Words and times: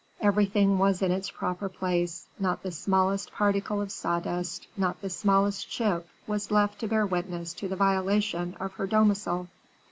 Everything 0.19 0.79
was 0.79 1.03
in 1.03 1.11
its 1.11 1.29
proper 1.29 1.69
place 1.69 2.25
not 2.39 2.63
the 2.63 2.71
smallest 2.71 3.31
particle 3.31 3.79
of 3.83 3.91
sawdust, 3.91 4.65
not 4.75 4.99
the 4.99 5.11
smallest 5.11 5.69
chip, 5.69 6.07
was 6.25 6.49
left 6.49 6.79
to 6.79 6.87
bear 6.87 7.05
witness 7.05 7.53
to 7.53 7.67
the 7.67 7.75
violation 7.75 8.55
of 8.59 8.71
her 8.73 8.87
domicile. 8.87 9.47